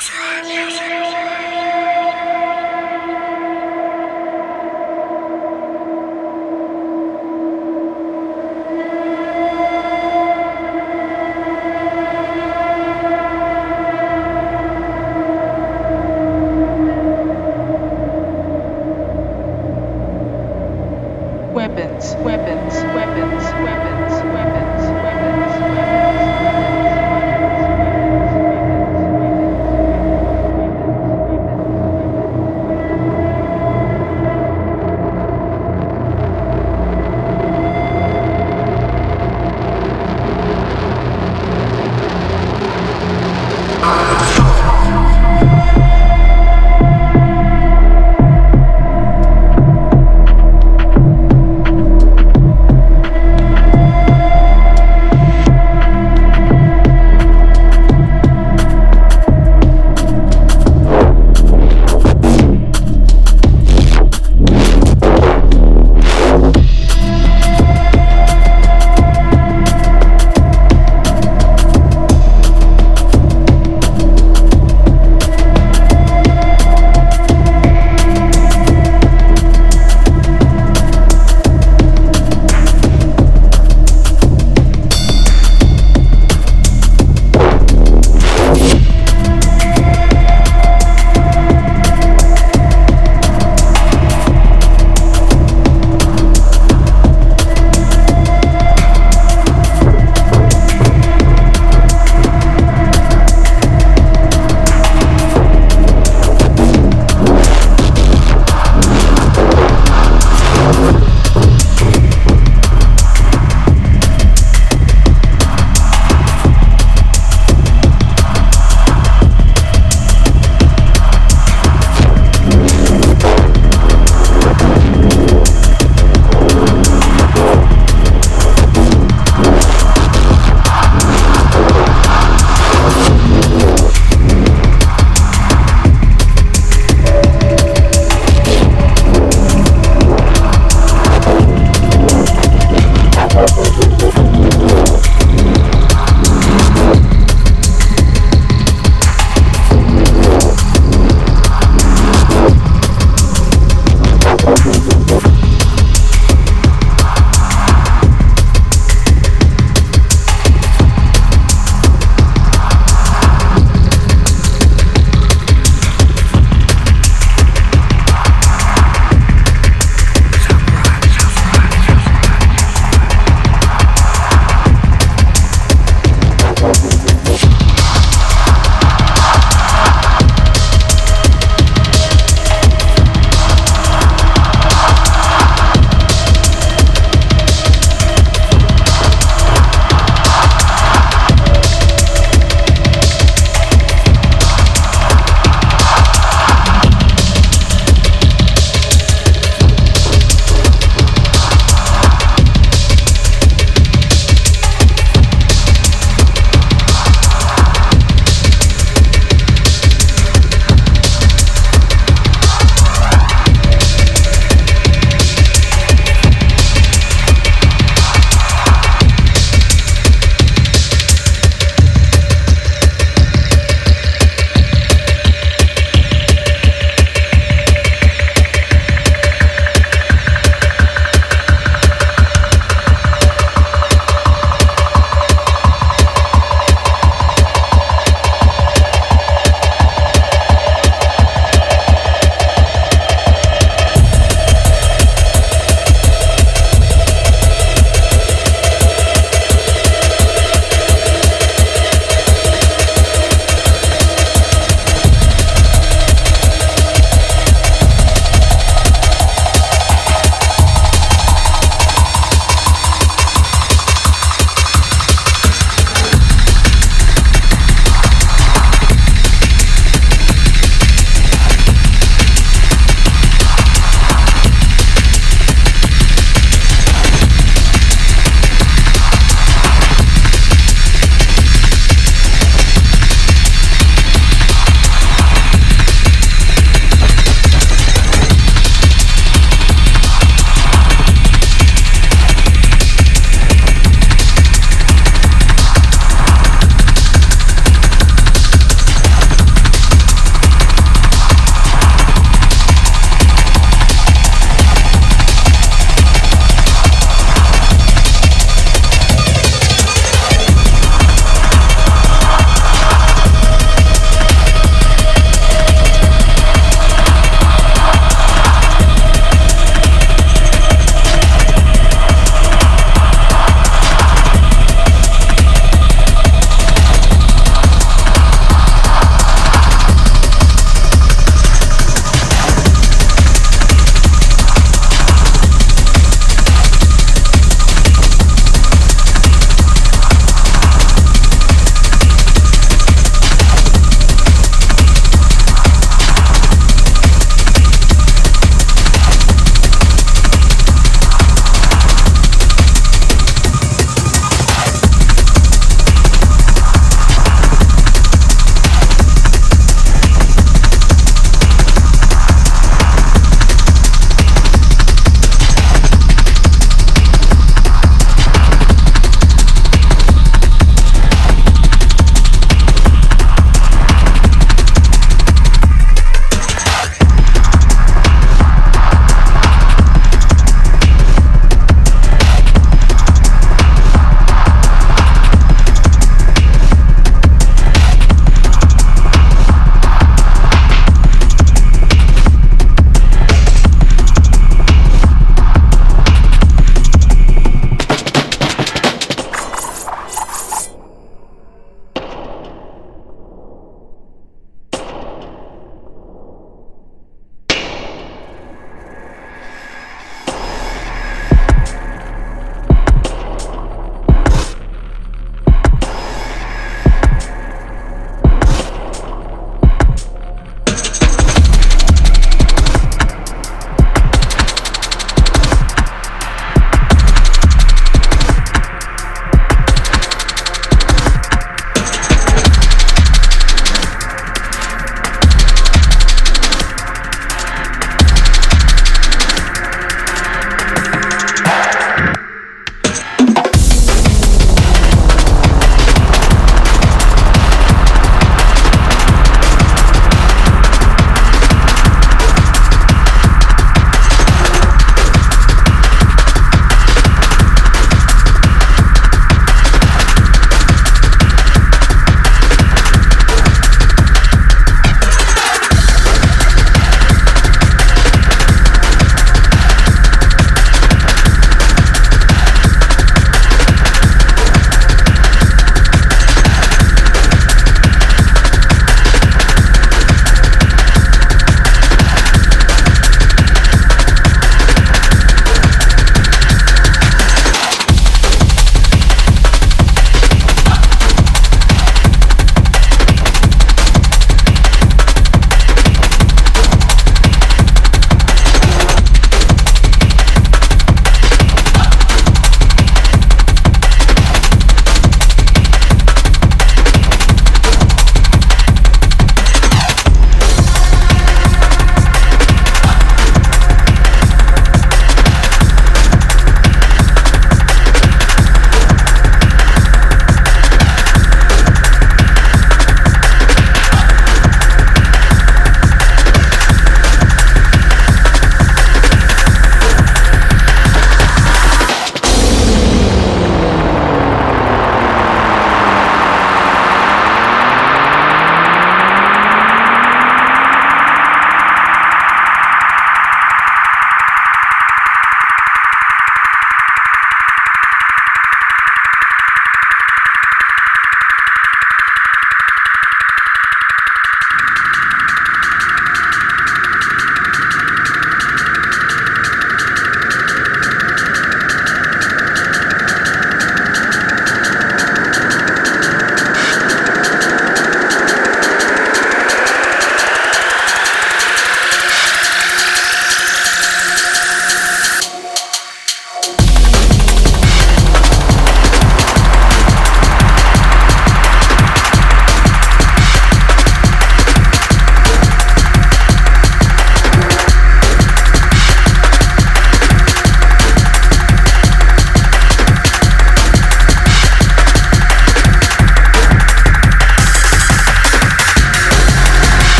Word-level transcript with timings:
music. 0.00 0.48
music. 0.48 1.09